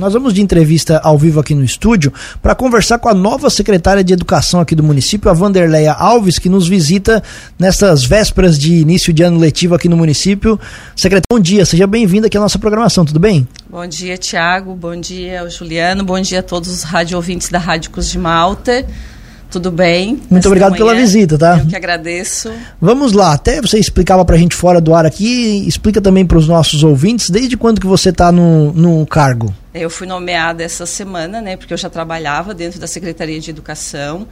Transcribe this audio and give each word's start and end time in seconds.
Nós 0.00 0.12
vamos 0.12 0.32
de 0.32 0.40
entrevista 0.40 1.00
ao 1.02 1.18
vivo 1.18 1.40
aqui 1.40 1.56
no 1.56 1.64
estúdio 1.64 2.14
para 2.40 2.54
conversar 2.54 3.00
com 3.00 3.08
a 3.08 3.14
nova 3.14 3.50
secretária 3.50 4.04
de 4.04 4.12
Educação 4.12 4.60
aqui 4.60 4.72
do 4.76 4.82
município, 4.84 5.28
a 5.28 5.34
Vanderleia 5.34 5.92
Alves, 5.92 6.38
que 6.38 6.48
nos 6.48 6.68
visita 6.68 7.20
nestas 7.58 8.04
vésperas 8.04 8.56
de 8.56 8.74
início 8.74 9.12
de 9.12 9.24
ano 9.24 9.40
letivo 9.40 9.74
aqui 9.74 9.88
no 9.88 9.96
município. 9.96 10.56
Secretária, 10.94 11.26
bom 11.28 11.40
dia, 11.40 11.66
seja 11.66 11.84
bem-vinda 11.84 12.28
aqui 12.28 12.36
à 12.36 12.40
nossa 12.40 12.60
programação, 12.60 13.04
tudo 13.04 13.18
bem? 13.18 13.48
Bom 13.68 13.84
dia, 13.88 14.16
Tiago, 14.16 14.72
bom 14.76 14.94
dia, 14.94 15.50
Juliano, 15.50 16.04
bom 16.04 16.20
dia 16.20 16.38
a 16.38 16.42
todos 16.44 16.70
os 16.70 16.84
rádio 16.84 17.16
ouvintes 17.16 17.48
da 17.48 17.58
Rádio 17.58 17.90
de 17.90 18.18
Malta. 18.20 18.86
Tudo 19.50 19.70
bem? 19.70 20.20
Muito 20.28 20.46
obrigado 20.46 20.76
pela 20.76 20.94
visita, 20.94 21.38
tá? 21.38 21.58
Eu 21.58 21.66
que 21.66 21.76
agradeço. 21.76 22.52
Vamos 22.80 23.12
lá, 23.12 23.32
até 23.32 23.60
você 23.62 23.78
explicava 23.78 24.24
pra 24.24 24.36
gente 24.36 24.54
fora 24.54 24.80
do 24.80 24.94
ar 24.94 25.06
aqui, 25.06 25.66
explica 25.66 26.00
também 26.00 26.26
para 26.26 26.36
os 26.36 26.46
nossos 26.46 26.84
ouvintes, 26.84 27.30
desde 27.30 27.56
quando 27.56 27.80
que 27.80 27.86
você 27.86 28.10
está 28.10 28.30
no, 28.30 28.72
no 28.72 29.06
cargo? 29.06 29.54
Eu 29.72 29.88
fui 29.88 30.06
nomeada 30.06 30.62
essa 30.62 30.84
semana, 30.84 31.40
né, 31.40 31.56
porque 31.56 31.72
eu 31.72 31.78
já 31.78 31.88
trabalhava 31.88 32.52
dentro 32.52 32.78
da 32.78 32.86
Secretaria 32.86 33.40
de 33.40 33.50
Educação, 33.50 34.26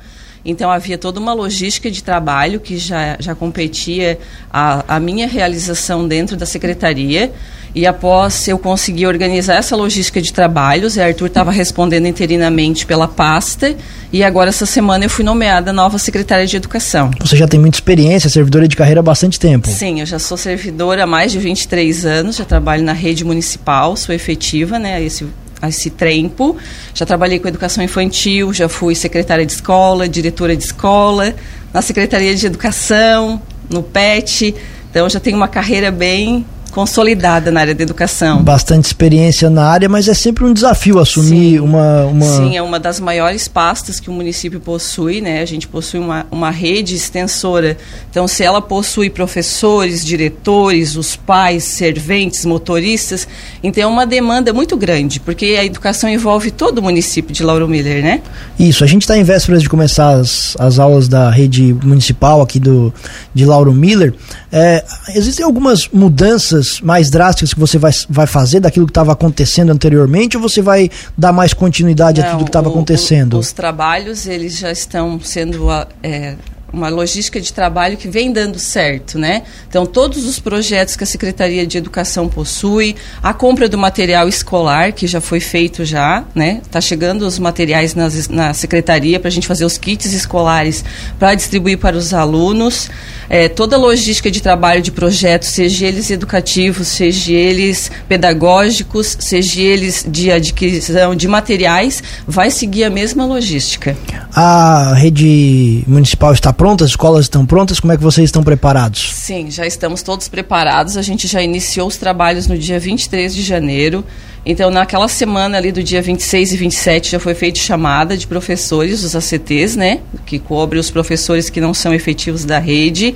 então 0.46 0.70
havia 0.70 0.96
toda 0.96 1.18
uma 1.20 1.34
logística 1.34 1.90
de 1.90 2.02
trabalho 2.02 2.60
que 2.60 2.78
já, 2.78 3.16
já 3.18 3.34
competia 3.34 4.18
a, 4.50 4.96
a 4.96 5.00
minha 5.00 5.26
realização 5.26 6.06
dentro 6.06 6.36
da 6.36 6.46
Secretaria, 6.46 7.32
e 7.76 7.86
após 7.86 8.48
eu 8.48 8.58
conseguir 8.58 9.06
organizar 9.06 9.56
essa 9.56 9.76
logística 9.76 10.22
de 10.22 10.32
trabalhos, 10.32 10.96
a 10.96 11.04
Arthur 11.04 11.26
estava 11.26 11.52
respondendo 11.52 12.06
interinamente 12.06 12.86
pela 12.86 13.06
pasta. 13.06 13.76
E 14.10 14.24
agora, 14.24 14.48
essa 14.48 14.64
semana, 14.64 15.04
eu 15.04 15.10
fui 15.10 15.22
nomeada 15.22 15.74
nova 15.74 15.98
secretária 15.98 16.46
de 16.46 16.56
Educação. 16.56 17.10
Você 17.20 17.36
já 17.36 17.46
tem 17.46 17.60
muita 17.60 17.76
experiência, 17.76 18.30
servidora 18.30 18.66
de 18.66 18.74
carreira 18.74 19.00
há 19.00 19.02
bastante 19.02 19.38
tempo. 19.38 19.68
Sim, 19.68 20.00
eu 20.00 20.06
já 20.06 20.18
sou 20.18 20.38
servidora 20.38 21.04
há 21.04 21.06
mais 21.06 21.32
de 21.32 21.38
23 21.38 22.06
anos, 22.06 22.36
já 22.36 22.46
trabalho 22.46 22.82
na 22.82 22.94
rede 22.94 23.26
municipal, 23.26 23.94
sou 23.94 24.14
efetiva, 24.14 24.78
né? 24.78 25.02
Esse 25.04 25.26
esse 25.62 25.90
tempo. 25.90 26.56
Já 26.94 27.06
trabalhei 27.06 27.38
com 27.38 27.48
educação 27.48 27.82
infantil, 27.82 28.52
já 28.52 28.68
fui 28.68 28.94
secretária 28.94 29.44
de 29.44 29.52
escola, 29.52 30.08
diretora 30.08 30.56
de 30.56 30.64
escola, 30.64 31.34
na 31.72 31.82
Secretaria 31.82 32.34
de 32.34 32.46
Educação, 32.46 33.40
no 33.70 33.82
PET. 33.82 34.54
Então 34.90 35.08
já 35.08 35.20
tenho 35.20 35.36
uma 35.36 35.48
carreira 35.48 35.90
bem 35.90 36.44
consolidada 36.76 37.50
na 37.50 37.60
área 37.60 37.74
da 37.74 37.82
educação. 37.82 38.42
Bastante 38.42 38.84
experiência 38.84 39.48
na 39.48 39.64
área, 39.64 39.88
mas 39.88 40.08
é 40.08 40.12
sempre 40.12 40.44
um 40.44 40.52
desafio 40.52 40.98
assumir 40.98 41.52
Sim. 41.52 41.60
uma, 41.60 42.04
uma. 42.04 42.26
Sim, 42.26 42.54
é 42.54 42.60
uma 42.60 42.78
das 42.78 43.00
maiores 43.00 43.48
pastas 43.48 43.98
que 43.98 44.10
o 44.10 44.12
município 44.12 44.60
possui, 44.60 45.22
né? 45.22 45.40
A 45.40 45.46
gente 45.46 45.66
possui 45.66 45.98
uma, 45.98 46.26
uma 46.30 46.50
rede 46.50 46.94
extensora. 46.94 47.78
Então, 48.10 48.28
se 48.28 48.44
ela 48.44 48.60
possui 48.60 49.08
professores, 49.08 50.04
diretores, 50.04 50.96
os 50.96 51.16
pais, 51.16 51.64
serventes, 51.64 52.44
motoristas, 52.44 53.26
então 53.62 53.82
é 53.82 53.86
uma 53.86 54.04
demanda 54.04 54.52
muito 54.52 54.76
grande, 54.76 55.18
porque 55.18 55.56
a 55.58 55.64
educação 55.64 56.10
envolve 56.10 56.50
todo 56.50 56.80
o 56.80 56.82
município 56.82 57.32
de 57.32 57.42
Lauro 57.42 57.66
Miller, 57.66 58.02
né? 58.02 58.20
Isso, 58.58 58.84
a 58.84 58.86
gente 58.86 59.00
está 59.00 59.16
em 59.16 59.24
vésperas 59.24 59.62
de 59.62 59.68
começar 59.70 60.10
as, 60.10 60.54
as 60.58 60.78
aulas 60.78 61.08
da 61.08 61.30
rede 61.30 61.74
municipal 61.82 62.42
aqui 62.42 62.60
do, 62.60 62.92
de 63.32 63.46
Lauro 63.46 63.72
Miller. 63.72 64.12
É, 64.52 64.84
existem 65.14 65.42
algumas 65.42 65.88
mudanças 65.88 66.65
mais 66.80 67.10
drásticas 67.10 67.52
que 67.52 67.60
você 67.60 67.78
vai, 67.78 67.92
vai 68.08 68.26
fazer 68.26 68.60
daquilo 68.60 68.86
que 68.86 68.90
estava 68.90 69.12
acontecendo 69.12 69.70
anteriormente 69.70 70.36
ou 70.36 70.42
você 70.42 70.62
vai 70.62 70.90
dar 71.16 71.32
mais 71.32 71.52
continuidade 71.52 72.20
Não, 72.20 72.28
a 72.28 72.30
tudo 72.32 72.44
que 72.44 72.50
estava 72.50 72.68
acontecendo? 72.68 73.34
O, 73.34 73.38
os 73.38 73.52
trabalhos 73.52 74.26
eles 74.26 74.58
já 74.58 74.70
estão 74.70 75.20
sendo 75.20 75.68
é, 76.02 76.36
uma 76.72 76.88
logística 76.88 77.40
de 77.40 77.52
trabalho 77.52 77.96
que 77.96 78.08
vem 78.08 78.32
dando 78.32 78.58
certo, 78.58 79.18
né? 79.18 79.42
Então, 79.68 79.86
todos 79.86 80.24
os 80.24 80.38
projetos 80.38 80.96
que 80.96 81.04
a 81.04 81.06
Secretaria 81.06 81.66
de 81.66 81.78
Educação 81.78 82.28
possui, 82.28 82.96
a 83.22 83.32
compra 83.32 83.68
do 83.68 83.78
material 83.78 84.28
escolar, 84.28 84.92
que 84.92 85.06
já 85.06 85.20
foi 85.20 85.40
feito 85.40 85.84
já, 85.84 86.24
né? 86.34 86.60
Está 86.62 86.80
chegando 86.80 87.22
os 87.22 87.38
materiais 87.38 87.94
nas, 87.94 88.28
na 88.28 88.52
Secretaria 88.52 89.20
para 89.20 89.28
a 89.28 89.30
gente 89.30 89.46
fazer 89.46 89.64
os 89.64 89.78
kits 89.78 90.12
escolares 90.12 90.84
para 91.18 91.34
distribuir 91.34 91.78
para 91.78 91.96
os 91.96 92.12
alunos. 92.12 92.90
É, 93.28 93.48
toda 93.48 93.76
a 93.76 93.78
logística 93.78 94.30
de 94.30 94.40
trabalho 94.40 94.82
de 94.82 94.90
projetos, 94.90 95.48
seja 95.48 95.86
eles 95.86 96.10
educativos, 96.10 96.88
seja 96.88 97.32
eles 97.32 97.90
pedagógicos, 98.08 99.16
seja 99.20 99.60
eles 99.60 100.04
de 100.08 100.30
adquisição 100.30 101.14
de 101.14 101.26
materiais, 101.26 102.02
vai 102.26 102.50
seguir 102.50 102.84
a 102.84 102.90
mesma 102.90 103.24
logística. 103.24 103.96
A 104.34 104.94
rede 104.94 105.82
municipal 105.86 106.32
está 106.32 106.52
pronta? 106.56 106.84
As 106.84 106.90
escolas 106.90 107.26
estão 107.26 107.44
prontas? 107.44 107.78
Como 107.78 107.92
é 107.92 107.96
que 107.96 108.02
vocês 108.02 108.24
estão 108.24 108.42
preparados? 108.42 109.12
Sim, 109.14 109.50
já 109.50 109.66
estamos 109.66 110.02
todos 110.02 110.28
preparados. 110.28 110.96
A 110.96 111.02
gente 111.02 111.28
já 111.28 111.42
iniciou 111.42 111.86
os 111.86 111.96
trabalhos 111.96 112.46
no 112.46 112.58
dia 112.58 112.80
23 112.80 113.34
de 113.34 113.42
janeiro. 113.42 114.04
Então, 114.44 114.70
naquela 114.70 115.08
semana 115.08 115.58
ali 115.58 115.70
do 115.70 115.82
dia 115.82 116.00
26 116.00 116.52
e 116.52 116.56
27 116.56 117.10
já 117.12 117.20
foi 117.20 117.34
feita 117.34 117.58
chamada 117.58 118.16
de 118.16 118.26
professores, 118.26 119.02
os 119.02 119.14
ACTs, 119.14 119.76
né? 119.76 120.00
Que 120.24 120.38
cobre 120.38 120.78
os 120.78 120.90
professores 120.90 121.50
que 121.50 121.60
não 121.60 121.74
são 121.74 121.92
efetivos 121.92 122.44
da 122.44 122.58
rede. 122.58 123.14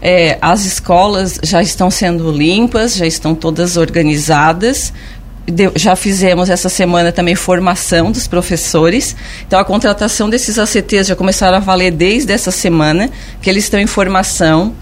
É, 0.00 0.36
as 0.42 0.64
escolas 0.64 1.40
já 1.42 1.62
estão 1.62 1.90
sendo 1.90 2.30
limpas, 2.30 2.96
já 2.96 3.06
estão 3.06 3.34
todas 3.34 3.76
organizadas 3.76 4.92
já 5.76 5.94
fizemos 5.94 6.50
essa 6.50 6.68
semana 6.68 7.12
também 7.12 7.34
formação 7.34 8.10
dos 8.10 8.26
professores. 8.26 9.14
Então, 9.46 9.58
a 9.58 9.64
contratação 9.64 10.28
desses 10.28 10.58
ACTs 10.58 11.06
já 11.06 11.16
começaram 11.16 11.56
a 11.56 11.60
valer 11.60 11.92
desde 11.92 12.32
essa 12.32 12.50
semana, 12.50 13.10
que 13.40 13.48
eles 13.48 13.64
estão 13.64 13.78
em 13.78 13.86
formação. 13.86 14.74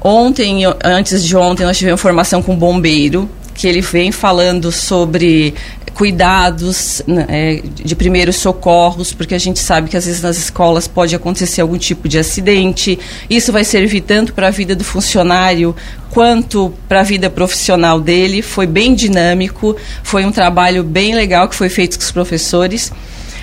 Ontem, 0.00 0.62
antes 0.84 1.24
de 1.24 1.36
ontem, 1.36 1.64
nós 1.64 1.78
tivemos 1.78 2.00
formação 2.00 2.42
com 2.42 2.54
bombeiro, 2.54 3.28
que 3.54 3.66
ele 3.66 3.80
vem 3.80 4.10
falando 4.10 4.70
sobre 4.72 5.54
cuidados 5.94 7.02
né, 7.06 7.24
é, 7.28 7.62
de 7.62 7.94
primeiros 7.94 8.36
socorros, 8.36 9.12
porque 9.12 9.34
a 9.34 9.38
gente 9.38 9.60
sabe 9.60 9.88
que 9.88 9.96
às 9.96 10.04
vezes 10.04 10.20
nas 10.20 10.36
escolas 10.36 10.88
pode 10.88 11.14
acontecer 11.14 11.60
algum 11.60 11.78
tipo 11.78 12.08
de 12.08 12.18
acidente. 12.18 12.98
Isso 13.30 13.52
vai 13.52 13.64
servir 13.64 14.00
tanto 14.00 14.34
para 14.34 14.48
a 14.48 14.50
vida 14.50 14.74
do 14.74 14.84
funcionário 14.84 15.74
quanto 16.10 16.74
para 16.88 17.00
a 17.00 17.04
vida 17.04 17.30
profissional 17.30 18.00
dele. 18.00 18.42
Foi 18.42 18.66
bem 18.66 18.94
dinâmico, 18.94 19.76
foi 20.02 20.24
um 20.24 20.32
trabalho 20.32 20.82
bem 20.82 21.14
legal 21.14 21.48
que 21.48 21.54
foi 21.54 21.68
feito 21.68 21.96
com 21.96 22.04
os 22.04 22.10
professores 22.10 22.92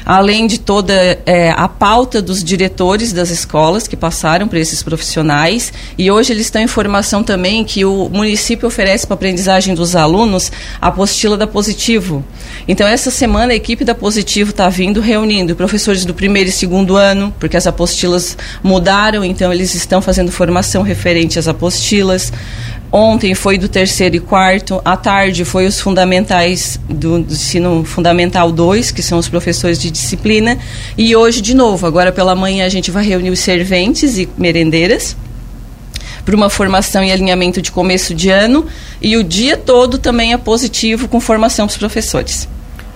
além 0.06 0.47
de 0.47 0.59
toda 0.59 0.94
é, 1.25 1.51
a 1.51 1.67
pauta 1.67 2.22
dos 2.22 2.44
diretores 2.44 3.13
das 3.13 3.29
escolas 3.29 3.88
que 3.88 3.95
passaram 3.95 4.47
para 4.47 4.59
esses 4.59 4.81
profissionais. 4.84 5.72
E 5.97 6.09
hoje 6.12 6.34
eles 6.34 6.47
estão 6.47 6.62
em 6.62 6.67
formação 6.67 7.23
também 7.23 7.63
que 7.63 7.85
o 7.85 8.09
município 8.09 8.67
oferece 8.67 9.06
para 9.06 9.16
a 9.16 9.17
aprendizagem 9.17 9.75
dos 9.75 9.95
alunos 9.95 10.51
a 10.81 10.88
apostila 10.88 11.38
da 11.38 11.47
Positivo. 11.47 12.23
Então, 12.67 12.88
essa 12.88 13.11
semana 13.11 13.53
a 13.53 13.56
equipe 13.56 13.84
da 13.84 13.95
Positivo 13.95 14.51
está 14.51 14.69
vindo 14.69 15.01
reunindo 15.01 15.56
professores 15.56 16.06
do 16.06 16.13
primeiro 16.13 16.50
e 16.50 16.51
segundo 16.51 16.95
ano, 16.95 17.34
porque 17.40 17.57
as 17.57 17.67
apostilas 17.67 18.38
mudaram, 18.63 19.23
então 19.23 19.51
eles 19.51 19.73
estão 19.75 20.01
fazendo 20.01 20.31
formação 20.31 20.81
referente 20.81 21.38
às 21.38 21.47
apostilas. 21.47 22.31
Ontem 22.91 23.34
foi 23.34 23.57
do 23.57 23.69
terceiro 23.69 24.18
e 24.18 24.19
quarto, 24.19 24.81
à 24.84 24.97
tarde 24.97 25.46
foi 25.46 25.66
os 25.66 25.79
fundamentais 25.79 26.78
do, 26.90 27.19
do 27.19 27.34
ensino 27.34 27.85
fundamental 27.85 28.52
2, 28.52 28.91
que 28.91 29.02
são 29.02 29.18
os 29.18 29.29
professores 29.29 29.79
de 29.79 29.90
disciplina, 29.90 30.59
e 30.97 31.16
hoje 31.16 31.40
de 31.40 31.53
novo, 31.53 31.88
agora 31.88 32.12
pela 32.12 32.35
manhã 32.35 32.66
a 32.66 32.69
gente 32.69 32.91
vai 32.91 33.06
reunir 33.06 33.29
os 33.29 33.40
serventes 33.40 34.18
e 34.18 34.28
merendeiras 34.38 35.16
para 36.25 36.35
uma 36.35 36.50
formação 36.50 37.02
e 37.02 37.12
alinhamento 37.12 37.62
de 37.62 37.72
começo 37.72 38.13
de 38.13 38.29
ano, 38.29 38.66
e 39.02 39.16
o 39.16 39.23
dia 39.23 39.56
todo 39.56 39.97
também 39.97 40.34
é 40.34 40.38
positivo 40.38 41.08
com 41.08 41.22
formação 41.22 41.68
para 41.68 41.72
os 41.72 41.78
professores. 41.78 42.47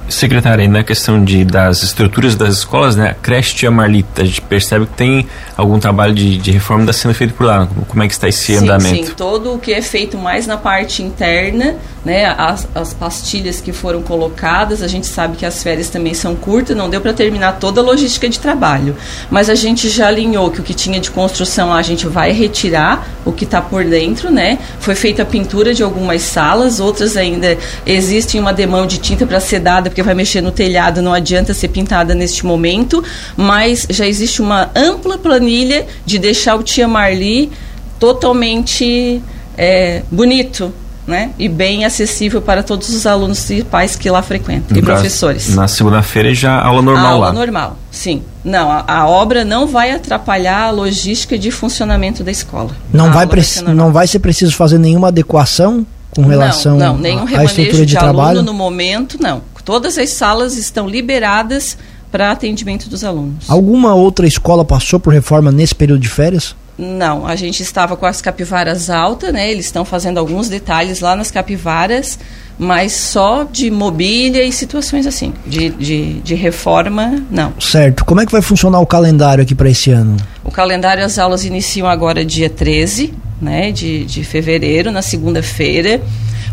Secretária, 0.08 0.68
na 0.68 0.84
questão 0.84 1.24
de, 1.24 1.44
das 1.44 1.82
estruturas 1.82 2.36
das 2.36 2.58
escolas, 2.58 2.96
né, 2.96 3.10
a 3.10 3.14
creche 3.14 3.56
Tia 3.56 3.72
Marlita, 3.72 4.22
a 4.22 4.26
gente 4.26 4.42
percebe 4.42 4.86
que 4.86 4.94
tem 4.94 5.28
algum 5.58 5.80
trabalho 5.80 6.14
de, 6.14 6.38
de 6.38 6.52
reforma 6.52 6.84
está 6.84 6.94
sendo 6.94 7.14
feito 7.16 7.34
por 7.34 7.46
lá. 7.46 7.68
Como 7.88 8.04
é 8.04 8.08
que 8.08 8.14
está 8.14 8.28
esse 8.28 8.46
sim, 8.46 8.58
andamento? 8.58 9.08
Sim, 9.08 9.14
todo 9.16 9.54
o 9.54 9.60
que 9.60 9.74
é 9.74 9.82
feito 9.82 10.18
mais 10.18 10.46
na 10.46 10.58
parte 10.58 11.02
interna, 11.02 11.76
né, 12.04 12.26
as, 12.38 12.68
as 12.76 12.94
pastilhas 12.94 13.60
que 13.60 13.74
foram 13.74 14.04
colocadas, 14.04 14.84
a 14.84 14.88
gente 14.88 15.08
sabe 15.08 15.38
que 15.38 15.46
as 15.46 15.64
férias 15.64 15.90
também 15.90 16.14
são 16.14 16.36
curtas, 16.36 16.78
não 16.78 16.88
deu 16.88 17.02
para 17.02 17.14
terminar 17.14 17.54
toda 17.54 17.82
a 17.82 17.84
logística 17.84 18.30
de 18.30 18.40
trabalho. 18.40 18.96
Mas 19.32 19.50
a 19.50 19.56
gente 19.56 19.90
já 19.90 20.08
alinhou 20.08 20.52
que 20.52 20.60
o 20.60 20.64
que 20.64 20.76
tinha 20.76 21.00
de 21.00 21.10
construção 21.10 21.70
lá 21.70 21.78
a 21.78 21.82
gente 21.82 22.06
vai 22.06 22.32
retirar 22.32 23.08
o 23.26 23.32
que 23.32 23.44
está 23.44 23.60
por 23.60 23.84
dentro, 23.84 24.32
né? 24.32 24.60
Foi 24.80 24.94
feita 24.94 25.24
a 25.24 25.26
pintura 25.26 25.74
de 25.74 25.82
algumas 25.82 26.22
salas, 26.22 26.80
outras 26.80 27.18
ainda 27.18 27.58
existem 27.86 28.40
uma 28.40 28.54
demão 28.54 28.86
de 28.86 29.00
tinta 29.00 29.26
para 29.26 29.40
ser 29.40 29.60
dada 29.60 29.90
porque 29.96 30.04
vai 30.04 30.14
mexer 30.14 30.42
no 30.42 30.52
telhado, 30.52 31.02
não 31.02 31.14
adianta 31.14 31.54
ser 31.54 31.70
pintada 31.70 32.14
neste 32.14 32.46
momento, 32.46 33.02
mas 33.38 33.88
já 33.90 34.06
existe 34.06 34.42
uma 34.42 34.70
ampla 34.76 35.18
planilha 35.18 35.88
de 36.06 36.20
deixar 36.20 36.58
o 36.58 36.64
Tia 36.64 36.86
Marli 36.86 37.50
totalmente 37.98 39.24
é, 39.58 40.02
bonito, 40.12 40.74
né? 41.08 41.30
E 41.40 41.48
bem 41.48 41.86
acessível 41.86 42.42
para 42.42 42.62
todos 42.62 42.90
os 42.90 43.08
alunos 43.08 43.50
e 43.50 43.64
pais 43.64 43.96
que 43.96 44.10
lá 44.10 44.22
frequentam, 44.22 44.78
e 44.78 44.82
professores. 44.82 45.56
Na 45.56 45.66
segunda-feira 45.66 46.34
já 46.34 46.60
aula 46.60 46.82
normal 46.82 47.06
aula 47.06 47.18
lá. 47.18 47.28
Aula 47.28 47.40
normal, 47.40 47.78
sim. 47.90 48.22
Não, 48.44 48.70
a, 48.70 48.84
a, 48.86 49.08
obra 49.08 49.46
não 49.46 49.66
vai 49.66 49.92
atrapalhar 49.92 50.64
a 50.64 50.72
logística 50.72 51.38
de 51.38 51.52
funcionamento 51.52 52.22
da 52.22 52.32
escola. 52.32 52.72
Não, 52.92 53.14
vai, 53.14 53.26
vai 53.26 53.74
não 53.74 53.94
vai 53.94 54.08
ser 54.08 54.20
preciso 54.20 54.54
fazer 54.58 54.78
nenhuma 54.78 55.08
adequação 55.08 55.88
com 56.12 56.24
relação 56.24 56.78
não, 56.78 56.96
não, 56.96 56.98
nenhum 56.98 57.38
à 57.38 57.46
estrutura 57.46 57.86
de, 57.86 57.94
de 57.94 57.98
trabalho? 57.98 58.42
no 58.44 58.54
momento, 58.54 59.18
não 59.22 59.55
Todas 59.66 59.98
as 59.98 60.12
salas 60.12 60.56
estão 60.56 60.88
liberadas 60.88 61.78
para 62.12 62.32
atendimento 62.32 62.88
dos 62.88 63.04
alunos. 63.04 63.50
Alguma 63.50 63.94
outra 63.94 64.26
escola 64.26 64.64
passou 64.64 65.00
por 65.00 65.12
reforma 65.12 65.52
nesse 65.52 65.76
período 65.76 66.00
de 66.00 66.08
férias? 66.08 66.56
Não, 66.78 67.26
a 67.26 67.36
gente 67.36 67.64
estava 67.64 67.96
com 67.96 68.06
as 68.06 68.22
capivaras 68.22 68.90
altas, 68.90 69.34
né? 69.34 69.50
Eles 69.50 69.66
estão 69.66 69.84
fazendo 69.84 70.18
alguns 70.18 70.48
detalhes 70.50 71.00
lá 71.00 71.16
nas 71.16 71.32
capivaras, 71.32 72.20
mas 72.60 72.92
só 72.92 73.44
de 73.44 73.72
mobília 73.72 74.44
e 74.44 74.52
situações 74.52 75.08
assim. 75.08 75.34
De, 75.46 75.70
de, 75.70 76.14
de 76.20 76.36
reforma, 76.36 77.24
não. 77.32 77.54
Certo. 77.60 78.06
Como 78.06 78.22
é 78.22 78.26
que 78.26 78.32
vai 78.32 78.42
funcionar 78.42 78.80
o 78.80 78.86
calendário 78.86 79.42
aqui 79.42 79.56
para 79.56 79.70
esse 79.70 79.90
ano? 79.90 80.18
O 80.44 80.52
calendário, 80.52 81.04
as 81.04 81.18
aulas 81.18 81.44
iniciam 81.44 81.88
agora 81.88 82.24
dia 82.24 82.50
13 82.50 83.14
né, 83.42 83.72
de, 83.72 84.06
de 84.06 84.24
fevereiro, 84.24 84.92
na 84.92 85.02
segunda-feira. 85.02 86.02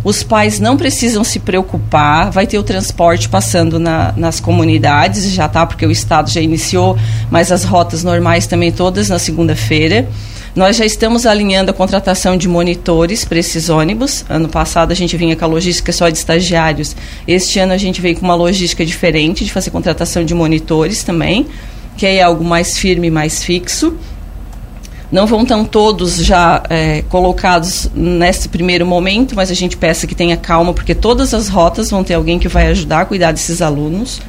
Os 0.04 0.22
pais 0.22 0.58
não 0.58 0.76
precisam 0.76 1.22
se 1.22 1.38
preocupar, 1.38 2.30
vai 2.30 2.46
ter 2.46 2.58
o 2.58 2.62
transporte 2.62 3.28
passando 3.28 3.78
na, 3.78 4.12
nas 4.16 4.40
comunidades, 4.40 5.30
já 5.32 5.48
tá, 5.48 5.64
porque 5.64 5.86
o 5.86 5.90
Estado 5.92 6.28
já 6.28 6.40
iniciou, 6.40 6.98
mas 7.30 7.52
as 7.52 7.62
rotas 7.62 8.02
normais 8.02 8.46
também 8.46 8.72
todas 8.72 9.08
na 9.08 9.18
segunda-feira. 9.18 10.08
Nós 10.54 10.76
já 10.76 10.84
estamos 10.84 11.24
alinhando 11.24 11.70
a 11.70 11.74
contratação 11.74 12.36
de 12.36 12.46
monitores 12.46 13.24
para 13.24 13.38
esses 13.38 13.70
ônibus. 13.70 14.22
Ano 14.28 14.48
passado 14.48 14.92
a 14.92 14.94
gente 14.94 15.16
vinha 15.16 15.34
com 15.34 15.44
a 15.44 15.48
logística 15.48 15.92
só 15.92 16.10
de 16.10 16.18
estagiários. 16.18 16.94
Este 17.26 17.58
ano 17.58 17.72
a 17.72 17.78
gente 17.78 18.02
veio 18.02 18.16
com 18.16 18.24
uma 18.24 18.34
logística 18.34 18.84
diferente 18.84 19.46
de 19.46 19.52
fazer 19.52 19.70
contratação 19.70 20.24
de 20.24 20.34
monitores 20.34 21.02
também, 21.04 21.46
que 21.96 22.04
é 22.04 22.20
algo 22.20 22.44
mais 22.44 22.76
firme, 22.76 23.10
mais 23.10 23.42
fixo. 23.42 23.96
Não 25.12 25.26
vão 25.26 25.44
tão 25.44 25.62
todos 25.62 26.16
já 26.16 26.62
é, 26.70 27.02
colocados 27.02 27.90
nesse 27.94 28.48
primeiro 28.48 28.86
momento, 28.86 29.36
mas 29.36 29.50
a 29.50 29.54
gente 29.54 29.76
peça 29.76 30.06
que 30.06 30.14
tenha 30.14 30.38
calma, 30.38 30.72
porque 30.72 30.94
todas 30.94 31.34
as 31.34 31.50
rotas 31.50 31.90
vão 31.90 32.02
ter 32.02 32.14
alguém 32.14 32.38
que 32.38 32.48
vai 32.48 32.68
ajudar 32.68 33.02
a 33.02 33.04
cuidar 33.04 33.30
desses 33.30 33.60
alunos. 33.60 34.22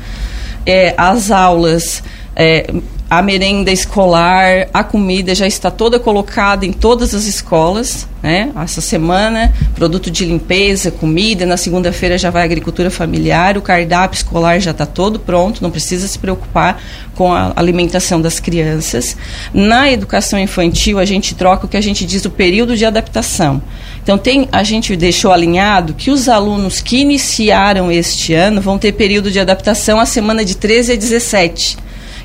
É, 0.66 0.94
as 0.98 1.32
aulas 1.32 2.04
é, 2.36 2.70
a 3.18 3.22
merenda 3.22 3.72
escolar, 3.72 4.68
a 4.74 4.84
comida 4.84 5.36
já 5.36 5.46
está 5.46 5.70
toda 5.70 6.00
colocada 6.00 6.66
em 6.66 6.74
todas 6.74 7.14
as 7.14 7.26
escolas, 7.26 8.08
né? 8.24 8.52
Essa 8.56 8.82
semana, 8.82 9.54
produto 9.76 10.10
de 10.10 10.26
limpeza, 10.26 10.90
comida, 10.90 11.46
na 11.46 11.56
segunda-feira 11.56 12.18
já 12.18 12.32
vai 12.32 12.44
agricultura 12.44 12.90
familiar, 12.90 13.56
o 13.56 13.62
cardápio 13.62 14.18
escolar 14.18 14.60
já 14.60 14.72
está 14.72 14.88
todo 14.88 15.20
pronto, 15.20 15.62
não 15.62 15.70
precisa 15.70 16.08
se 16.08 16.18
preocupar 16.18 16.82
com 17.14 17.32
a 17.32 17.54
alimentação 17.56 18.20
das 18.20 18.40
crianças. 18.40 19.16
Na 19.54 19.92
educação 19.92 20.40
infantil, 20.40 20.98
a 20.98 21.06
gente 21.06 21.36
troca 21.36 21.68
o 21.68 21.70
que 21.70 21.78
a 21.78 21.82
gente 21.82 22.08
diz 22.08 22.26
o 22.26 22.32
período 22.32 22.76
de 22.76 22.84
adaptação. 22.84 23.62
Então, 24.02 24.18
tem, 24.18 24.50
a 24.52 24.64
gente 24.64 24.96
deixou 24.96 25.32
alinhado 25.32 25.94
que 25.94 26.10
os 26.10 26.28
alunos 26.28 26.82
que 26.82 26.98
iniciaram 26.98 27.92
este 27.92 28.34
ano 28.34 28.60
vão 28.60 28.80
ter 28.80 28.94
período 28.94 29.30
de 29.30 29.40
adaptação 29.40 30.00
a 30.00 30.06
semana 30.06 30.44
de 30.44 30.58
13 30.58 30.94
a 30.94 30.96
17 30.96 31.83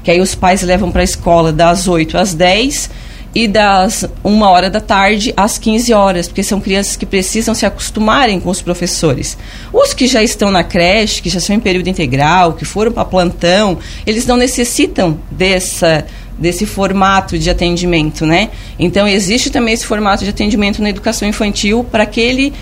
que 0.08 0.12
aí 0.12 0.22
os 0.22 0.34
pais 0.34 0.62
levam 0.62 0.90
para 0.90 1.02
a 1.02 1.04
escola 1.04 1.52
das 1.52 1.86
8 1.86 2.16
às 2.16 2.32
10 2.32 2.88
e 3.34 3.46
das 3.46 4.06
1 4.24 4.40
hora 4.40 4.70
da 4.70 4.80
tarde 4.80 5.34
às 5.36 5.58
15 5.58 5.92
horas, 5.92 6.26
porque 6.26 6.42
são 6.42 6.62
crianças 6.62 6.96
que 6.96 7.04
precisam 7.04 7.54
se 7.54 7.66
acostumarem 7.66 8.40
com 8.40 8.48
os 8.48 8.62
professores. 8.62 9.36
Os 9.70 9.92
que 9.92 10.06
já 10.06 10.22
estão 10.22 10.50
na 10.50 10.64
creche, 10.64 11.20
que 11.20 11.28
já 11.28 11.40
são 11.40 11.54
em 11.54 11.60
período 11.60 11.90
integral, 11.90 12.54
que 12.54 12.64
foram 12.64 12.90
para 12.90 13.04
plantão, 13.04 13.76
eles 14.06 14.24
não 14.24 14.38
necessitam 14.38 15.20
dessa 15.30 16.06
desse 16.38 16.64
formato 16.64 17.38
de 17.38 17.50
atendimento, 17.50 18.24
né? 18.24 18.50
Então 18.78 19.06
existe 19.06 19.50
também 19.50 19.74
esse 19.74 19.84
formato 19.84 20.22
de 20.24 20.30
atendimento 20.30 20.80
na 20.80 20.90
educação 20.90 21.28
infantil 21.28 21.84
para 21.84 22.04
aquele 22.04 22.52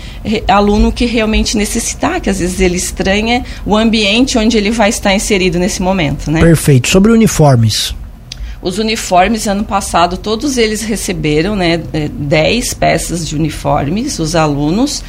aluno 0.47 0.91
que 0.91 1.05
realmente 1.05 1.55
necessitar, 1.55 2.19
que 2.19 2.29
às 2.29 2.39
vezes 2.39 2.59
ele 2.59 2.77
estranha 2.77 3.45
o 3.65 3.75
ambiente 3.75 4.37
onde 4.37 4.57
ele 4.57 4.71
vai 4.71 4.89
estar 4.89 5.13
inserido 5.13 5.59
nesse 5.59 5.81
momento, 5.81 6.31
né? 6.31 6.41
Perfeito. 6.41 6.87
Sobre 6.87 7.11
uniformes. 7.11 7.93
Os 8.61 8.79
uniformes, 8.79 9.47
ano 9.47 9.63
passado, 9.63 10.17
todos 10.17 10.57
eles 10.57 10.81
receberam, 10.81 11.55
né, 11.55 11.77
10 11.77 12.73
peças 12.73 13.27
de 13.27 13.35
uniformes, 13.35 14.17
os 14.17 14.35
alunos. 14.35 15.03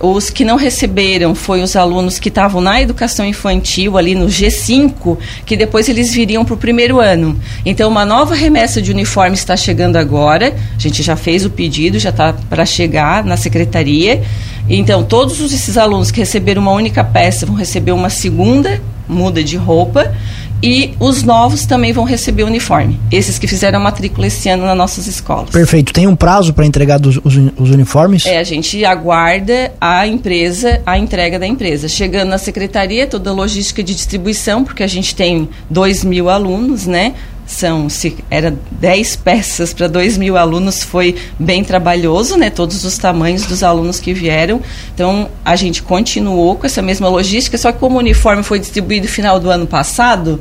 Os 0.00 0.28
que 0.28 0.44
não 0.44 0.56
receberam 0.56 1.34
foi 1.34 1.62
os 1.62 1.76
alunos 1.76 2.18
que 2.18 2.28
estavam 2.28 2.60
na 2.60 2.82
educação 2.82 3.24
infantil, 3.24 3.96
ali 3.96 4.14
no 4.14 4.26
G5, 4.26 5.16
que 5.46 5.56
depois 5.56 5.88
eles 5.88 6.12
viriam 6.12 6.44
para 6.44 6.54
o 6.54 6.56
primeiro 6.56 7.00
ano. 7.00 7.38
Então, 7.64 7.88
uma 7.88 8.04
nova 8.04 8.34
remessa 8.34 8.82
de 8.82 8.90
uniforme 8.90 9.36
está 9.36 9.56
chegando 9.56 9.96
agora. 9.96 10.54
A 10.76 10.78
gente 10.78 11.02
já 11.02 11.16
fez 11.16 11.44
o 11.44 11.50
pedido, 11.50 11.98
já 11.98 12.10
está 12.10 12.32
para 12.32 12.66
chegar 12.66 13.24
na 13.24 13.36
secretaria. 13.36 14.22
Então, 14.68 15.04
todos 15.04 15.40
esses 15.40 15.76
alunos 15.76 16.10
que 16.10 16.20
receberam 16.20 16.62
uma 16.62 16.72
única 16.72 17.04
peça 17.04 17.46
vão 17.46 17.54
receber 17.54 17.92
uma 17.92 18.10
segunda 18.10 18.80
muda 19.08 19.44
de 19.44 19.56
roupa 19.56 20.14
e 20.62 20.94
os 20.98 21.22
novos 21.22 21.66
também 21.66 21.92
vão 21.92 22.04
receber 22.04 22.42
uniforme. 22.44 22.98
Esses 23.10 23.38
que 23.38 23.46
fizeram 23.46 23.78
a 23.78 23.82
matrícula 23.82 24.26
esse 24.26 24.48
ano 24.48 24.64
nas 24.64 24.76
nossas 24.76 25.06
escolas. 25.06 25.50
Perfeito. 25.50 25.92
Tem 25.92 26.06
um 26.06 26.16
prazo 26.16 26.52
para 26.54 26.64
entregar 26.64 26.98
dos, 26.98 27.18
os, 27.22 27.36
os, 27.56 27.70
uniformes? 27.70 28.24
É, 28.26 28.38
a 28.38 28.44
gente 28.44 28.84
aguarda 28.84 29.72
a 29.80 30.06
empresa, 30.06 30.80
a 30.86 30.98
entrega 30.98 31.38
da 31.38 31.46
empresa. 31.46 31.88
Chegando 31.88 32.30
na 32.30 32.38
secretaria, 32.38 33.06
toda 33.06 33.30
a 33.30 33.32
logística 33.32 33.82
de 33.82 33.94
distribuição, 33.94 34.64
porque 34.64 34.82
a 34.82 34.86
gente 34.86 35.14
tem 35.14 35.48
2 35.68 36.04
mil 36.04 36.30
alunos, 36.30 36.86
né? 36.86 37.14
São 37.46 37.88
se 37.88 38.16
era 38.30 38.56
10 38.72 39.16
peças 39.16 39.72
para 39.72 39.86
2 39.86 40.16
mil 40.16 40.36
alunos 40.36 40.82
foi 40.82 41.16
bem 41.38 41.62
trabalhoso, 41.62 42.36
né? 42.36 42.50
Todos 42.50 42.84
os 42.84 42.96
tamanhos 42.96 43.44
dos 43.46 43.62
alunos 43.62 44.00
que 44.00 44.14
vieram. 44.14 44.60
Então 44.94 45.28
a 45.44 45.56
gente 45.56 45.82
continuou 45.82 46.56
com 46.56 46.66
essa 46.66 46.80
mesma 46.80 47.08
logística, 47.08 47.58
só 47.58 47.70
que 47.70 47.78
como 47.78 47.96
o 47.96 47.98
uniforme 47.98 48.42
foi 48.42 48.58
distribuído 48.58 49.06
no 49.06 49.12
final 49.12 49.38
do 49.38 49.50
ano 49.50 49.66
passado, 49.66 50.40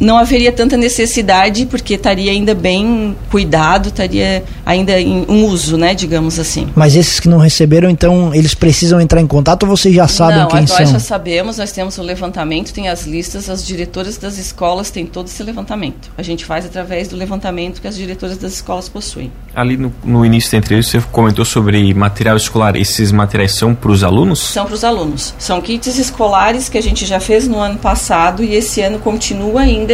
não 0.00 0.16
haveria 0.16 0.52
tanta 0.52 0.76
necessidade 0.76 1.66
porque 1.66 1.94
estaria 1.94 2.30
ainda 2.30 2.54
bem 2.54 3.16
cuidado, 3.30 3.88
estaria 3.88 4.44
ainda 4.64 5.00
em 5.00 5.24
um 5.28 5.46
uso, 5.46 5.76
né, 5.76 5.94
digamos 5.94 6.38
assim. 6.38 6.68
Mas 6.74 6.94
esses 6.94 7.20
que 7.20 7.28
não 7.28 7.38
receberam, 7.38 7.90
então, 7.90 8.34
eles 8.34 8.54
precisam 8.54 9.00
entrar 9.00 9.20
em 9.20 9.26
contato 9.26 9.64
ou 9.64 9.68
vocês 9.68 9.94
já 9.94 10.06
sabem 10.06 10.38
não, 10.38 10.48
quem 10.48 10.60
nós 10.60 10.70
são? 10.70 10.80
Nós 10.80 10.90
já 10.90 11.00
sabemos, 11.00 11.58
nós 11.58 11.72
temos 11.72 11.98
o 11.98 12.02
levantamento, 12.02 12.72
tem 12.72 12.88
as 12.88 13.06
listas, 13.06 13.48
as 13.48 13.66
diretoras 13.66 14.16
das 14.16 14.38
escolas 14.38 14.90
têm 14.90 15.06
todo 15.06 15.26
esse 15.26 15.42
levantamento. 15.42 16.10
A 16.16 16.22
gente 16.22 16.44
faz 16.44 16.64
através 16.64 17.08
do 17.08 17.16
levantamento 17.16 17.80
que 17.80 17.88
as 17.88 17.96
diretoras 17.96 18.38
das 18.38 18.54
escolas 18.54 18.88
possuem. 18.88 19.32
Ali 19.54 19.76
no, 19.76 19.92
no 20.04 20.24
início 20.24 20.52
da 20.52 20.58
entrevista 20.58 21.00
você 21.00 21.06
comentou 21.10 21.44
sobre 21.44 21.92
material 21.94 22.36
escolar. 22.36 22.76
Esses 22.76 23.10
materiais 23.10 23.52
são 23.52 23.74
para 23.74 23.90
os 23.90 24.04
alunos? 24.04 24.38
São 24.38 24.66
para 24.66 24.74
os 24.74 24.84
alunos. 24.84 25.34
São 25.38 25.60
kits 25.60 25.98
escolares 25.98 26.68
que 26.68 26.78
a 26.78 26.82
gente 26.82 27.04
já 27.04 27.18
fez 27.18 27.48
no 27.48 27.58
ano 27.58 27.78
passado 27.78 28.44
e 28.44 28.54
esse 28.54 28.80
ano 28.80 28.98
continua 28.98 29.62
ainda 29.62 29.87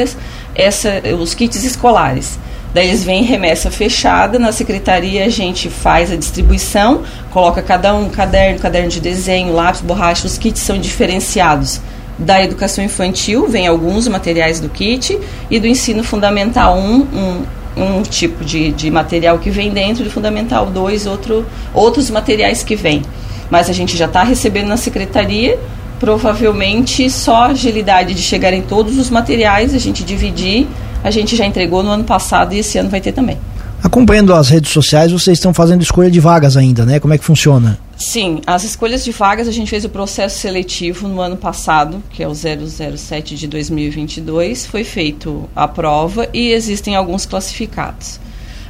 essa, 0.55 1.03
os 1.19 1.35
kits 1.35 1.65
escolares. 1.65 2.39
Daí 2.75 2.89
eles 2.89 3.05
vêm 3.05 3.23
remessa 3.23 3.71
fechada, 3.71 4.37
na 4.37 4.51
secretaria 4.51 5.25
a 5.25 5.29
gente 5.29 5.71
faz 5.71 6.11
a 6.11 6.17
distribuição, 6.17 7.05
coloca 7.31 7.63
cada 7.63 7.95
um 7.95 8.09
caderno, 8.09 8.59
caderno 8.59 8.89
de 8.89 9.01
desenho, 9.01 9.53
lápis, 9.53 9.81
borracha, 9.81 10.27
os 10.27 10.37
kits 10.37 10.61
são 10.61 10.77
diferenciados. 10.77 11.81
Da 12.19 12.43
educação 12.43 12.85
infantil 12.85 13.47
vem 13.49 13.69
alguns 13.69 14.09
materiais 14.09 14.59
do 14.59 14.69
kit 14.69 15.17
e 15.49 15.61
do 15.61 15.69
ensino 15.69 16.03
fundamental 16.03 16.77
um, 16.77 16.97
um, 16.97 17.45
um 17.77 18.03
tipo 18.03 18.45
de, 18.45 18.73
de 18.73 18.91
material 18.91 19.39
que 19.39 19.51
vem 19.51 19.71
dentro, 19.71 20.03
do 20.03 20.11
fundamental 20.11 20.67
2 20.67 21.07
outro, 21.07 21.47
outros 21.73 22.11
materiais 22.11 22.65
que 22.65 22.75
vêm. 22.75 23.03
Mas 23.51 23.71
a 23.71 23.73
gente 23.73 23.97
já 23.97 24.07
está 24.07 24.25
recebendo 24.25 24.67
na 24.67 24.77
secretaria 24.77 25.59
provavelmente 25.99 27.09
só 27.11 27.45
agilidade 27.45 28.15
de 28.15 28.23
chegar 28.23 28.53
em 28.53 28.63
todos 28.63 28.99
os 28.99 29.11
materiais, 29.11 29.75
a 29.75 29.79
gente 29.79 30.05
dividir, 30.05 30.67
a 31.03 31.11
gente 31.11 31.37
já 31.37 31.47
entregou 31.47 31.83
no 31.83 31.91
ano 31.91 32.05
passado 32.05 32.55
e 32.55 32.59
esse 32.59 32.79
ano 32.79 32.91
vai 32.91 33.01
ter 33.01 33.13
também. 33.13 33.39
Acompanhando 33.83 34.33
as 34.33 34.49
redes 34.49 34.71
sociais, 34.71 35.13
vocês 35.13 35.37
estão 35.37 35.53
fazendo 35.53 35.83
escolha 35.83 36.11
de 36.11 36.19
vagas 36.19 36.57
ainda, 36.57 36.87
né? 36.87 36.99
Como 36.99 37.13
é 37.13 37.19
que 37.19 37.25
funciona? 37.25 37.79
Sim, 37.99 38.41
as 38.47 38.65
escolhas 38.65 39.05
de 39.05 39.13
vagas 39.13 39.47
a 39.47 39.53
gente 39.53 39.69
fez 39.69 39.85
o 39.85 39.91
processo 39.91 40.39
seletivo 40.39 41.07
no 41.07 41.21
ano 41.21 41.37
passado, 41.37 42.03
que 42.11 42.23
é 42.23 42.27
o 42.27 42.35
007 42.35 43.37
de 43.37 43.47
2022, 43.47 44.65
foi 44.65 44.85
feito 44.85 45.49
a 45.55 45.69
prova 45.69 46.27
e 46.33 46.51
existem 46.51 46.97
alguns 46.97 47.27
classificados. 47.27 48.19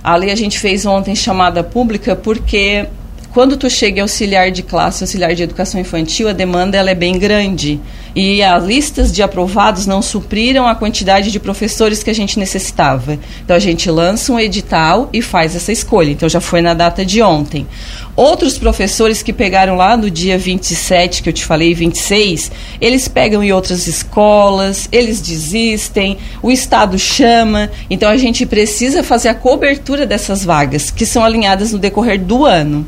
Ali 0.03 0.33
a 0.33 0.35
gente 0.35 0.59
fez 0.59 0.85
ontem 0.85 1.15
chamada 1.15 1.63
pública 1.63 2.17
porque 2.17 2.87
quando 3.35 3.57
tu 3.57 3.69
chega 3.69 4.01
auxiliar 4.01 4.53
de 4.53 4.63
classe, 4.63 5.03
auxiliar 5.03 5.35
de 5.35 5.43
educação 5.43 5.81
infantil, 5.81 6.29
a 6.29 6.33
demanda 6.33 6.79
ela 6.79 6.91
é 6.91 6.95
bem 6.95 7.19
grande. 7.19 7.81
E 8.15 8.41
as 8.45 8.63
listas 8.63 9.11
de 9.11 9.25
aprovados 9.25 9.87
não 9.87 10.01
supriram 10.01 10.69
a 10.69 10.75
quantidade 10.77 11.33
de 11.33 11.41
professores 11.41 12.01
que 12.01 12.11
a 12.11 12.15
gente 12.15 12.39
necessitava. 12.39 13.19
Então 13.45 13.57
a 13.57 13.59
gente 13.59 13.91
lança 13.91 14.33
um 14.33 14.39
edital 14.39 15.11
e 15.13 15.21
faz 15.21 15.57
essa 15.57 15.73
escolha. 15.73 16.13
Então 16.13 16.29
já 16.29 16.41
foi 16.41 16.63
na 16.63 16.75
data 16.75 17.05
de 17.05 17.21
ontem. 17.23 17.67
Outros 18.15 18.57
professores 18.57 19.21
que 19.21 19.33
pegaram 19.33 19.75
lá 19.75 19.97
no 19.97 20.09
dia 20.09 20.39
27, 20.39 21.21
que 21.21 21.29
eu 21.29 21.33
te 21.33 21.45
falei, 21.45 21.75
26, 21.75 22.53
eles 22.81 23.09
pegam 23.09 23.43
em 23.43 23.53
outras 23.53 23.89
escolas, 23.89 24.89
eles 24.93 25.21
desistem, 25.21 26.19
o 26.41 26.53
Estado 26.53 26.97
chama. 27.01 27.69
Então 27.91 28.09
a 28.09 28.17
gente 28.17 28.47
precisa 28.47 29.03
fazer 29.03 29.31
a 29.31 29.35
cobertura 29.35 30.07
dessas 30.07 30.45
vagas, 30.45 30.89
que 30.93 31.05
são 31.05 31.25
alinhadas 31.25 31.73
no 31.73 31.81
decorrer 31.81 32.21
do 32.21 32.47
ano. 32.47 32.87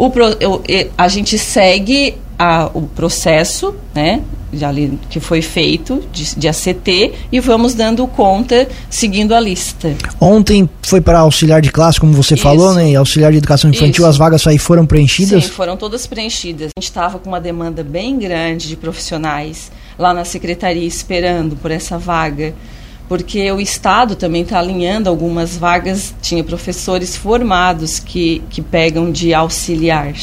O, 0.00 0.10
a 0.96 1.08
gente 1.08 1.38
segue 1.38 2.16
a, 2.38 2.70
o 2.72 2.82
processo, 2.82 3.74
né? 3.94 4.22
ali, 4.66 4.98
que 5.08 5.20
foi 5.20 5.42
feito 5.42 6.02
de, 6.10 6.34
de, 6.34 6.48
ACT 6.48 7.12
e 7.30 7.38
vamos 7.38 7.74
dando 7.74 8.04
conta 8.06 8.66
seguindo 8.88 9.32
a 9.32 9.38
lista. 9.38 9.94
Ontem 10.20 10.68
foi 10.82 11.00
para 11.00 11.20
auxiliar 11.20 11.60
de 11.60 11.70
classe, 11.70 12.00
como 12.00 12.12
você 12.14 12.34
Isso. 12.34 12.42
falou, 12.42 12.74
né? 12.74 12.94
Auxiliar 12.96 13.30
de 13.30 13.38
educação 13.38 13.70
infantil, 13.70 14.02
Isso. 14.02 14.06
as 14.06 14.16
vagas 14.16 14.46
aí 14.46 14.58
foram 14.58 14.86
preenchidas? 14.86 15.44
Sim, 15.44 15.50
foram 15.50 15.76
todas 15.76 16.06
preenchidas. 16.06 16.70
A 16.76 16.80
gente 16.80 16.88
estava 16.88 17.18
com 17.18 17.28
uma 17.28 17.40
demanda 17.40 17.84
bem 17.84 18.18
grande 18.18 18.68
de 18.68 18.76
profissionais 18.76 19.70
lá 19.98 20.12
na 20.12 20.24
secretaria 20.24 20.86
esperando 20.86 21.54
por 21.56 21.70
essa 21.70 21.98
vaga 21.98 22.54
porque 23.10 23.50
o 23.50 23.60
Estado 23.60 24.14
também 24.14 24.42
está 24.42 24.60
alinhando 24.60 25.08
algumas 25.08 25.56
vagas, 25.56 26.14
tinha 26.22 26.44
professores 26.44 27.16
formados 27.16 27.98
que, 27.98 28.40
que 28.48 28.62
pegam 28.62 29.10
de 29.10 29.34
auxiliar. 29.34 30.14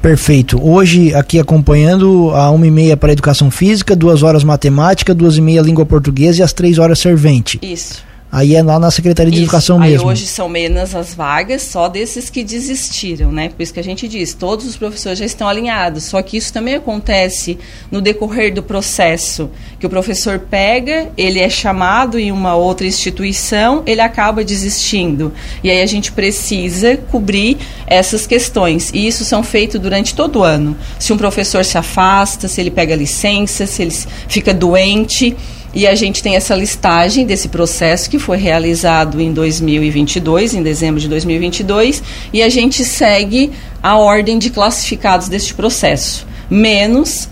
Perfeito. 0.00 0.64
Hoje, 0.64 1.12
aqui 1.12 1.40
acompanhando 1.40 2.30
a 2.30 2.48
uma 2.52 2.64
e 2.68 2.70
meia 2.70 2.96
para 2.96 3.10
educação 3.10 3.50
física, 3.50 3.96
duas 3.96 4.22
horas 4.22 4.44
matemática, 4.44 5.12
duas 5.12 5.38
e 5.38 5.40
meia 5.40 5.60
língua 5.60 5.84
portuguesa 5.84 6.38
e 6.38 6.42
as 6.44 6.52
três 6.52 6.78
horas 6.78 7.00
servente. 7.00 7.58
Isso. 7.60 8.04
Aí 8.32 8.54
é 8.54 8.62
lá 8.62 8.78
na 8.78 8.90
Secretaria 8.92 9.30
de 9.30 9.38
isso. 9.38 9.46
Educação 9.46 9.82
Aí 9.82 9.92
mesmo. 9.92 10.08
hoje 10.08 10.24
são 10.26 10.48
menos 10.48 10.94
as 10.94 11.12
vagas, 11.14 11.62
só 11.62 11.88
desses 11.88 12.30
que 12.30 12.44
desistiram, 12.44 13.32
né? 13.32 13.48
Por 13.48 13.60
isso 13.60 13.74
que 13.74 13.80
a 13.80 13.84
gente 13.84 14.06
diz, 14.06 14.34
todos 14.34 14.66
os 14.66 14.76
professores 14.76 15.18
já 15.18 15.24
estão 15.24 15.48
alinhados. 15.48 16.04
Só 16.04 16.22
que 16.22 16.36
isso 16.36 16.52
também 16.52 16.76
acontece 16.76 17.58
no 17.90 18.00
decorrer 18.00 18.54
do 18.54 18.62
processo, 18.62 19.50
que 19.80 19.86
o 19.86 19.90
professor 19.90 20.38
pega, 20.38 21.10
ele 21.16 21.40
é 21.40 21.50
chamado 21.50 22.18
em 22.18 22.30
uma 22.30 22.54
outra 22.54 22.86
instituição, 22.86 23.82
ele 23.84 24.00
acaba 24.00 24.44
desistindo. 24.44 25.32
E 25.64 25.70
aí 25.70 25.82
a 25.82 25.86
gente 25.86 26.12
precisa 26.12 26.96
cobrir 26.96 27.58
essas 27.86 28.28
questões. 28.28 28.90
E 28.94 29.08
isso 29.08 29.24
são 29.24 29.42
feitos 29.42 29.80
durante 29.80 30.14
todo 30.14 30.40
o 30.40 30.44
ano. 30.44 30.76
Se 31.00 31.12
um 31.12 31.18
professor 31.18 31.64
se 31.64 31.76
afasta, 31.76 32.46
se 32.46 32.60
ele 32.60 32.70
pega 32.70 32.94
licença, 32.94 33.66
se 33.66 33.82
ele 33.82 33.94
fica 34.28 34.54
doente, 34.54 35.36
e 35.74 35.86
a 35.86 35.94
gente 35.94 36.22
tem 36.22 36.36
essa 36.36 36.54
listagem 36.54 37.26
desse 37.26 37.48
processo 37.48 38.10
que 38.10 38.18
foi 38.18 38.36
realizado 38.36 39.20
em 39.20 39.32
2022, 39.32 40.54
em 40.54 40.62
dezembro 40.62 41.00
de 41.00 41.08
2022, 41.08 42.02
e 42.32 42.42
a 42.42 42.48
gente 42.48 42.84
segue 42.84 43.52
a 43.82 43.96
ordem 43.96 44.38
de 44.38 44.50
classificados 44.50 45.28
deste 45.28 45.54
processo, 45.54 46.26
menos 46.48 47.28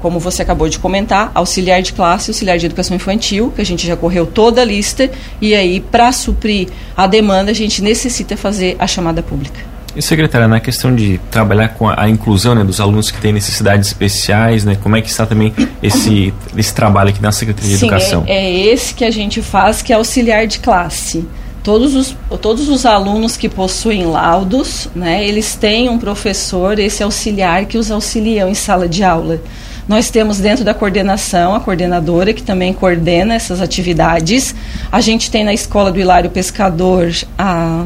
como 0.00 0.18
você 0.18 0.42
acabou 0.42 0.68
de 0.68 0.78
comentar, 0.78 1.30
auxiliar 1.34 1.82
de 1.82 1.92
classe, 1.92 2.30
auxiliar 2.30 2.58
de 2.58 2.66
educação 2.66 2.96
infantil, 2.96 3.52
que 3.54 3.60
a 3.60 3.64
gente 3.64 3.86
já 3.86 3.96
correu 3.96 4.26
toda 4.26 4.62
a 4.62 4.64
lista, 4.64 5.10
e 5.40 5.54
aí, 5.54 5.78
para 5.78 6.10
suprir 6.10 6.68
a 6.96 7.06
demanda, 7.06 7.50
a 7.50 7.54
gente 7.54 7.82
necessita 7.82 8.36
fazer 8.36 8.76
a 8.78 8.86
chamada 8.86 9.22
pública. 9.22 9.73
E 9.96 10.02
secretária, 10.02 10.48
na 10.48 10.58
questão 10.58 10.94
de 10.94 11.20
trabalhar 11.30 11.68
com 11.68 11.88
a, 11.88 12.02
a 12.02 12.08
inclusão 12.08 12.54
né, 12.54 12.64
dos 12.64 12.80
alunos 12.80 13.10
que 13.10 13.20
têm 13.20 13.32
necessidades 13.32 13.88
especiais, 13.88 14.64
né, 14.64 14.76
como 14.82 14.96
é 14.96 15.02
que 15.02 15.08
está 15.08 15.24
também 15.24 15.54
esse, 15.82 16.34
esse 16.56 16.74
trabalho 16.74 17.10
aqui 17.10 17.22
na 17.22 17.30
Secretaria 17.30 17.76
Sim, 17.76 17.78
de 17.78 17.84
Educação? 17.86 18.24
É, 18.26 18.44
é 18.44 18.66
esse 18.66 18.92
que 18.92 19.04
a 19.04 19.10
gente 19.10 19.40
faz, 19.40 19.82
que 19.82 19.92
é 19.92 19.96
auxiliar 19.96 20.46
de 20.46 20.58
classe. 20.58 21.24
Todos 21.62 21.94
os, 21.94 22.14
todos 22.42 22.68
os 22.68 22.84
alunos 22.84 23.36
que 23.36 23.48
possuem 23.48 24.04
laudos, 24.04 24.88
né, 24.94 25.26
eles 25.26 25.54
têm 25.54 25.88
um 25.88 25.98
professor, 25.98 26.78
esse 26.78 27.02
auxiliar, 27.02 27.64
que 27.66 27.78
os 27.78 27.90
auxilia 27.90 28.48
em 28.48 28.54
sala 28.54 28.88
de 28.88 29.04
aula. 29.04 29.40
Nós 29.86 30.10
temos 30.10 30.38
dentro 30.38 30.64
da 30.64 30.74
coordenação 30.74 31.54
a 31.54 31.60
coordenadora 31.60 32.32
que 32.32 32.42
também 32.42 32.72
coordena 32.72 33.34
essas 33.34 33.60
atividades. 33.60 34.54
A 34.90 35.00
gente 35.00 35.30
tem 35.30 35.44
na 35.44 35.52
escola 35.52 35.92
do 35.92 36.00
Hilário 36.00 36.30
Pescador 36.30 37.12
a 37.38 37.84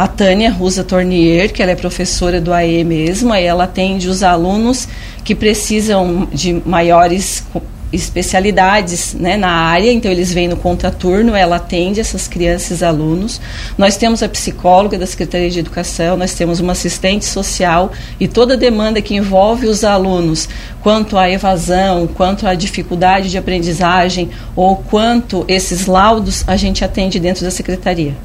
a 0.00 0.08
Tânia 0.08 0.50
Rusa 0.50 0.82
Tornier, 0.82 1.52
que 1.52 1.62
ela 1.62 1.72
é 1.72 1.76
professora 1.76 2.40
do 2.40 2.54
AE 2.54 2.82
mesmo, 2.84 3.34
aí 3.34 3.44
ela 3.44 3.64
atende 3.64 4.08
os 4.08 4.22
alunos 4.22 4.88
que 5.22 5.34
precisam 5.34 6.26
de 6.32 6.54
maiores 6.64 7.44
especialidades 7.92 9.14
né, 9.14 9.36
na 9.36 9.50
área, 9.50 9.90
então 9.92 10.10
eles 10.10 10.32
vêm 10.32 10.48
no 10.48 10.56
contraturno, 10.56 11.34
ela 11.34 11.56
atende 11.56 12.00
essas 12.00 12.28
crianças 12.28 12.80
e 12.80 12.84
alunos. 12.84 13.40
Nós 13.76 13.96
temos 13.96 14.22
a 14.22 14.28
psicóloga 14.28 14.98
da 14.98 15.06
Secretaria 15.06 15.50
de 15.50 15.58
Educação, 15.58 16.16
nós 16.16 16.34
temos 16.34 16.60
uma 16.60 16.72
assistente 16.72 17.24
social 17.24 17.90
e 18.18 18.28
toda 18.28 18.56
demanda 18.56 19.02
que 19.02 19.14
envolve 19.14 19.66
os 19.66 19.84
alunos, 19.84 20.48
quanto 20.82 21.18
à 21.18 21.28
evasão, 21.28 22.06
quanto 22.06 22.46
à 22.46 22.54
dificuldade 22.54 23.30
de 23.30 23.38
aprendizagem 23.38 24.30
ou 24.54 24.76
quanto 24.76 25.44
esses 25.48 25.86
laudos, 25.86 26.44
a 26.46 26.56
gente 26.56 26.84
atende 26.84 27.18
dentro 27.18 27.44
da 27.44 27.50
Secretaria. 27.50 28.16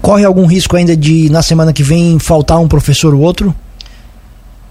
Corre 0.00 0.24
algum 0.24 0.46
risco 0.46 0.76
ainda 0.76 0.96
de, 0.96 1.28
na 1.28 1.42
semana 1.42 1.72
que 1.72 1.82
vem, 1.82 2.18
faltar 2.18 2.60
um 2.60 2.68
professor 2.68 3.14
ou 3.14 3.20
outro? 3.20 3.54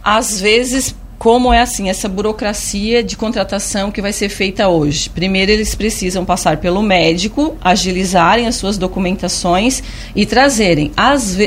Às 0.03 0.39
vezes 0.39 0.95
como 1.17 1.51
é 1.51 1.61
assim 1.61 1.89
essa 1.89 2.07
burocracia 2.07 3.03
de 3.03 3.17
contratação 3.17 3.91
que 3.91 4.01
vai 4.01 4.13
ser 4.13 4.29
feita 4.29 4.67
hoje. 4.67 5.09
Primeiro 5.09 5.51
eles 5.51 5.73
precisam 5.73 6.23
passar 6.23 6.57
pelo 6.57 6.81
médico, 6.83 7.57
agilizarem 7.61 8.47
as 8.47 8.55
suas 8.55 8.77
documentações 8.77 9.81
e 10.15 10.25
trazerem. 10.25 10.91
As, 10.95 11.37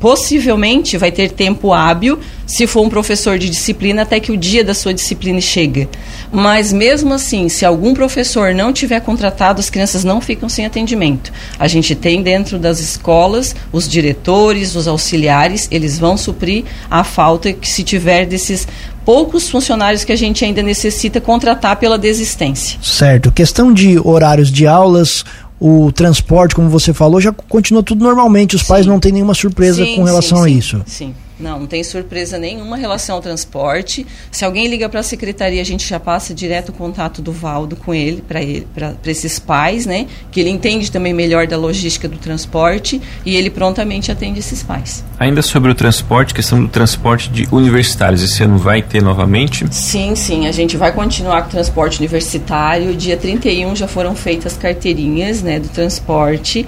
possivelmente 0.00 0.96
vai 0.96 1.12
ter 1.12 1.32
tempo 1.32 1.72
hábil 1.72 2.18
se 2.50 2.66
for 2.66 2.84
um 2.84 2.88
professor 2.88 3.38
de 3.38 3.48
disciplina 3.48 4.02
até 4.02 4.18
que 4.18 4.32
o 4.32 4.36
dia 4.36 4.64
da 4.64 4.74
sua 4.74 4.92
disciplina 4.92 5.40
chega. 5.40 5.88
Mas 6.32 6.72
mesmo 6.72 7.14
assim, 7.14 7.48
se 7.48 7.64
algum 7.64 7.94
professor 7.94 8.52
não 8.52 8.72
tiver 8.72 8.98
contratado, 9.02 9.60
as 9.60 9.70
crianças 9.70 10.02
não 10.02 10.20
ficam 10.20 10.48
sem 10.48 10.66
atendimento. 10.66 11.32
A 11.56 11.68
gente 11.68 11.94
tem 11.94 12.24
dentro 12.24 12.58
das 12.58 12.80
escolas 12.80 13.54
os 13.72 13.88
diretores, 13.88 14.74
os 14.74 14.88
auxiliares, 14.88 15.68
eles 15.70 15.96
vão 15.96 16.16
suprir 16.16 16.64
a 16.90 17.04
falta 17.04 17.52
que 17.52 17.68
se 17.68 17.84
tiver 17.84 18.26
desses 18.26 18.66
poucos 19.04 19.48
funcionários 19.48 20.02
que 20.02 20.10
a 20.10 20.16
gente 20.16 20.44
ainda 20.44 20.60
necessita 20.60 21.20
contratar 21.20 21.76
pela 21.76 21.96
desistência. 21.96 22.80
Certo. 22.82 23.30
Questão 23.30 23.72
de 23.72 23.96
horários 24.00 24.50
de 24.50 24.66
aulas, 24.66 25.24
o 25.60 25.92
transporte, 25.92 26.56
como 26.56 26.68
você 26.68 26.92
falou, 26.92 27.20
já 27.20 27.30
continua 27.30 27.84
tudo 27.84 28.02
normalmente. 28.02 28.56
Os 28.56 28.62
sim. 28.62 28.68
pais 28.68 28.86
não 28.86 28.98
têm 28.98 29.12
nenhuma 29.12 29.34
surpresa 29.34 29.84
sim, 29.84 29.94
com 29.94 30.02
relação 30.02 30.38
sim, 30.38 30.44
a 30.44 30.48
isso. 30.48 30.82
Sim. 30.84 31.14
Não, 31.40 31.60
não 31.60 31.66
tem 31.66 31.82
surpresa 31.82 32.38
nenhuma 32.38 32.76
em 32.76 32.80
relação 32.80 33.16
ao 33.16 33.22
transporte. 33.22 34.06
Se 34.30 34.44
alguém 34.44 34.68
liga 34.68 34.88
para 34.88 35.00
a 35.00 35.02
secretaria, 35.02 35.60
a 35.60 35.64
gente 35.64 35.88
já 35.88 35.98
passa 35.98 36.34
direto 36.34 36.68
o 36.68 36.72
contato 36.72 37.22
do 37.22 37.32
Valdo 37.32 37.76
com 37.76 37.94
ele, 37.94 38.22
para 38.22 38.42
ele, 38.42 38.66
esses 39.06 39.38
pais, 39.38 39.86
né? 39.86 40.06
Que 40.30 40.40
ele 40.40 40.50
entende 40.50 40.90
também 40.90 41.12
melhor 41.12 41.46
da 41.46 41.56
logística 41.56 42.06
do 42.06 42.18
transporte 42.18 43.00
e 43.24 43.36
ele 43.36 43.50
prontamente 43.50 44.12
atende 44.12 44.38
esses 44.38 44.62
pais. 44.62 45.04
Ainda 45.18 45.42
sobre 45.42 45.70
o 45.70 45.74
transporte, 45.74 46.34
questão 46.34 46.62
do 46.62 46.68
transporte 46.68 47.30
de 47.30 47.48
universitários, 47.50 48.22
esse 48.22 48.42
ano 48.42 48.58
vai 48.58 48.82
ter 48.82 49.02
novamente? 49.02 49.66
Sim, 49.74 50.14
sim, 50.14 50.46
a 50.46 50.52
gente 50.52 50.76
vai 50.76 50.92
continuar 50.92 51.42
com 51.42 51.48
o 51.48 51.50
transporte 51.50 51.98
universitário. 51.98 52.94
Dia 52.94 53.16
31 53.16 53.74
já 53.74 53.88
foram 53.88 54.14
feitas 54.14 54.56
carteirinhas, 54.56 55.42
né, 55.42 55.58
do 55.58 55.68
transporte 55.68 56.66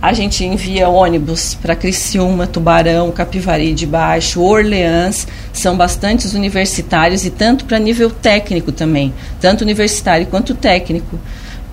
a 0.00 0.12
gente 0.12 0.44
envia 0.44 0.88
ônibus 0.88 1.54
para 1.54 1.74
Criciúma, 1.74 2.46
Tubarão, 2.46 3.10
Capivari 3.10 3.74
de 3.74 3.84
Baixo, 3.84 4.40
Orleans, 4.40 5.26
são 5.52 5.76
bastantes 5.76 6.34
universitários 6.34 7.24
e 7.24 7.30
tanto 7.30 7.64
para 7.64 7.78
nível 7.80 8.08
técnico 8.08 8.70
também, 8.70 9.12
tanto 9.40 9.62
universitário 9.62 10.26
quanto 10.26 10.54
técnico 10.54 11.18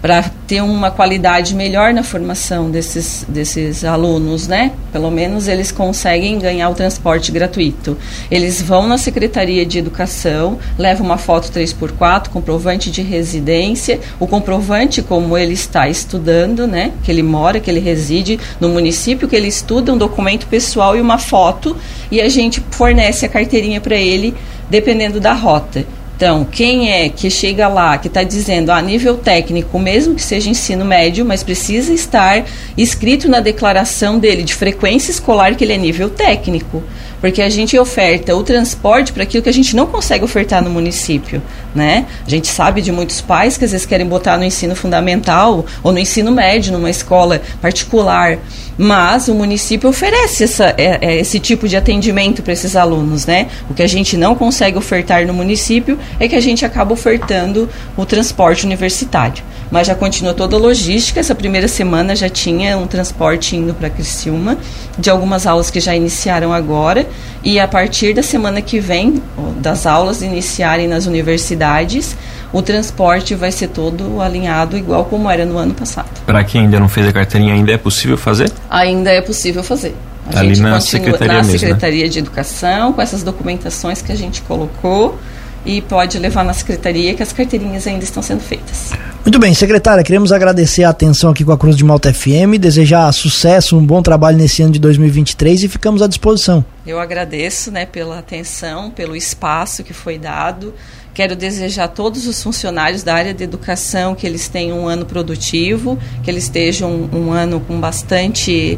para 0.05 0.21
ter 0.45 0.61
uma 0.61 0.91
qualidade 0.91 1.55
melhor 1.55 1.91
na 1.91 2.03
formação 2.03 2.69
desses, 2.69 3.25
desses 3.27 3.83
alunos, 3.83 4.47
né? 4.47 4.71
Pelo 4.91 5.09
menos 5.09 5.47
eles 5.47 5.71
conseguem 5.71 6.37
ganhar 6.37 6.69
o 6.69 6.75
transporte 6.75 7.31
gratuito. 7.31 7.97
Eles 8.29 8.61
vão 8.61 8.87
na 8.87 8.99
Secretaria 8.99 9.65
de 9.65 9.79
Educação, 9.79 10.59
levam 10.77 11.07
uma 11.07 11.17
foto 11.17 11.51
3x4, 11.51 12.27
comprovante 12.27 12.91
de 12.91 13.01
residência, 13.01 13.99
o 14.19 14.27
comprovante 14.27 15.01
como 15.01 15.35
ele 15.35 15.53
está 15.53 15.89
estudando, 15.89 16.67
né? 16.67 16.91
Que 17.01 17.09
ele 17.09 17.23
mora, 17.23 17.59
que 17.59 17.71
ele 17.71 17.79
reside 17.79 18.39
no 18.59 18.69
município, 18.69 19.27
que 19.27 19.35
ele 19.35 19.47
estuda, 19.47 19.91
um 19.91 19.97
documento 19.97 20.45
pessoal 20.45 20.95
e 20.95 21.01
uma 21.01 21.17
foto, 21.17 21.75
e 22.11 22.21
a 22.21 22.29
gente 22.29 22.63
fornece 22.69 23.25
a 23.25 23.29
carteirinha 23.29 23.81
para 23.81 23.95
ele, 23.95 24.35
dependendo 24.69 25.19
da 25.19 25.33
rota. 25.33 25.83
Então, 26.15 26.45
quem 26.45 26.91
é 26.91 27.09
que 27.09 27.29
chega 27.29 27.67
lá, 27.67 27.97
que 27.97 28.07
está 28.07 28.23
dizendo 28.23 28.71
a 28.71 28.81
nível 28.81 29.17
técnico, 29.17 29.77
mesmo 29.77 30.15
que 30.15 30.23
seja 30.23 30.49
ensino 30.49 30.85
médio, 30.85 31.25
mas 31.25 31.43
precisa 31.43 31.93
estar 31.93 32.45
escrito 32.77 33.27
na 33.27 33.41
declaração 33.41 34.17
dele 34.17 34.43
de 34.43 34.55
frequência 34.55 35.11
escolar 35.11 35.55
que 35.55 35.63
ele 35.65 35.73
é 35.73 35.77
nível 35.77 36.09
técnico 36.09 36.81
porque 37.25 37.41
a 37.41 37.49
gente 37.49 37.75
oferta 37.79 38.35
o 38.35 38.43
transporte 38.43 39.11
para 39.11 39.23
aquilo 39.23 39.41
que 39.41 39.49
a 39.49 39.51
gente 39.51 39.75
não 39.75 39.87
consegue 39.87 40.23
ofertar 40.23 40.63
no 40.63 40.69
município, 40.69 41.41
né? 41.73 42.05
A 42.23 42.29
gente 42.29 42.47
sabe 42.47 42.83
de 42.83 42.91
muitos 42.91 43.19
pais 43.19 43.57
que 43.57 43.65
às 43.65 43.71
vezes 43.71 43.83
querem 43.83 44.05
botar 44.05 44.37
no 44.37 44.43
ensino 44.43 44.75
fundamental 44.75 45.65
ou 45.81 45.91
no 45.91 45.97
ensino 45.97 46.31
médio, 46.31 46.71
numa 46.71 46.87
escola 46.87 47.41
particular, 47.59 48.37
mas 48.77 49.27
o 49.27 49.33
município 49.33 49.89
oferece 49.89 50.43
essa, 50.43 50.75
é, 50.77 50.97
é, 51.01 51.19
esse 51.19 51.39
tipo 51.39 51.67
de 51.67 51.77
atendimento 51.77 52.41
para 52.41 52.53
esses 52.53 52.75
alunos, 52.75 53.25
né? 53.25 53.47
O 53.69 53.73
que 53.73 53.81
a 53.81 53.87
gente 53.87 54.17
não 54.17 54.35
consegue 54.35 54.77
ofertar 54.77 55.25
no 55.25 55.33
município 55.33 55.97
é 56.19 56.27
que 56.27 56.35
a 56.35 56.41
gente 56.41 56.65
acaba 56.65 56.93
ofertando 56.93 57.69
o 57.95 58.05
transporte 58.05 58.65
universitário. 58.65 59.43
Mas 59.71 59.87
já 59.87 59.95
continua 59.95 60.33
toda 60.33 60.55
a 60.55 60.59
logística. 60.59 61.19
Essa 61.19 61.33
primeira 61.33 61.67
semana 61.67 62.15
já 62.15 62.29
tinha 62.29 62.77
um 62.77 62.85
transporte 62.85 63.55
indo 63.55 63.73
para 63.73 63.89
Criciúma, 63.89 64.57
de 64.97 65.09
algumas 65.09 65.47
aulas 65.47 65.71
que 65.71 65.79
já 65.79 65.95
iniciaram 65.95 66.53
agora. 66.53 67.07
E 67.43 67.59
a 67.59 67.67
partir 67.67 68.13
da 68.13 68.21
semana 68.21 68.61
que 68.61 68.79
vem, 68.79 69.21
das 69.57 69.85
aulas 69.85 70.21
iniciarem 70.21 70.87
nas 70.87 71.05
universidades, 71.05 72.15
o 72.55 72.61
transporte 72.61 73.35
vai 73.35 73.51
ser 73.51 73.67
todo 73.67 74.21
alinhado 74.21 74.77
igual 74.77 75.03
como 75.03 75.29
era 75.29 75.45
no 75.45 75.57
ano 75.57 75.73
passado. 75.73 76.07
Para 76.25 76.41
quem 76.41 76.61
ainda 76.61 76.79
não 76.79 76.87
fez 76.87 77.05
a 77.05 77.11
carteirinha, 77.11 77.53
ainda 77.53 77.73
é 77.73 77.77
possível 77.77 78.17
fazer? 78.17 78.49
Ainda 78.69 79.11
é 79.11 79.19
possível 79.19 79.61
fazer. 79.61 79.93
A 80.33 80.39
Ali 80.39 80.57
na 80.61 80.79
Secretaria 80.79 81.27
na 81.27 81.39
mesmo, 81.39 81.51
né? 81.51 81.57
Secretaria 81.59 82.03
né? 82.05 82.09
de 82.09 82.19
Educação, 82.19 82.93
com 82.93 83.01
essas 83.01 83.23
documentações 83.23 84.01
que 84.01 84.09
a 84.09 84.15
gente 84.15 84.41
colocou 84.43 85.19
e 85.65 85.81
pode 85.81 86.17
levar 86.17 86.45
na 86.45 86.53
secretaria 86.53 87.13
que 87.13 87.23
as 87.23 87.33
carteirinhas 87.33 87.87
ainda 87.87 88.03
estão 88.03 88.23
sendo 88.23 88.39
feitas. 88.39 88.91
Muito 89.25 89.39
bem, 89.39 89.53
secretária, 89.53 90.03
queremos 90.03 90.31
agradecer 90.31 90.83
a 90.83 90.89
atenção 90.89 91.31
aqui 91.31 91.43
com 91.43 91.51
a 91.51 91.57
Cruz 91.57 91.75
de 91.75 91.83
Malta 91.83 92.13
FM, 92.13 92.57
desejar 92.59 93.11
sucesso, 93.11 93.75
um 93.75 93.83
bom 93.83 94.01
trabalho 94.01 94.37
nesse 94.37 94.61
ano 94.61 94.71
de 94.71 94.79
2023 94.79 95.63
e 95.63 95.67
ficamos 95.67 96.01
à 96.03 96.07
disposição. 96.07 96.63
Eu 96.85 96.99
agradeço, 96.99 97.71
né, 97.71 97.87
pela 97.87 98.19
atenção, 98.19 98.91
pelo 98.91 99.15
espaço 99.15 99.83
que 99.83 99.91
foi 99.91 100.19
dado. 100.19 100.73
Quero 101.15 101.33
desejar 101.33 101.85
a 101.85 101.87
todos 101.87 102.27
os 102.27 102.43
funcionários 102.43 103.01
da 103.01 103.15
área 103.15 103.33
de 103.33 103.41
educação 103.41 104.13
que 104.13 104.27
eles 104.27 104.49
tenham 104.49 104.81
um 104.81 104.85
ano 104.85 105.05
produtivo, 105.05 105.97
que 106.21 106.29
eles 106.29 106.43
estejam 106.43 106.91
um, 106.91 107.27
um 107.27 107.31
ano 107.31 107.61
com 107.61 107.79
bastante 107.79 108.77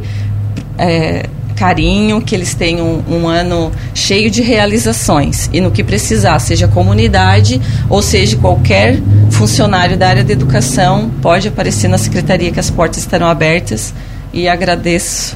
é, 0.78 1.26
carinho, 1.56 2.22
que 2.22 2.36
eles 2.36 2.54
tenham 2.54 3.04
um, 3.10 3.28
ano 3.28 3.72
cheio 3.96 4.30
de 4.30 4.44
realizações. 4.44 5.50
E 5.52 5.60
no 5.60 5.72
que 5.72 5.84
precisar, 5.84 6.38
seja 6.38 6.68
comunidade 6.68 7.60
ou 7.90 8.04
seja 8.04 8.38
qualquer 8.38 9.00
funcionário 9.32 9.98
da 9.98 10.08
área 10.08 10.24
de 10.24 10.32
educação, 10.32 11.10
pode 11.24 11.48
aparecer 11.48 11.88
na 11.88 11.98
secretaria 11.98 12.52
que 12.52 12.60
as 12.60 12.70
portas 12.70 13.00
estarão 13.00 13.26
abertas. 13.26 13.96
E 14.32 14.48
agradeço 14.48 15.36